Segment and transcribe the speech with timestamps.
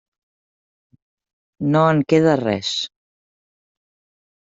[1.77, 2.75] No en queda res.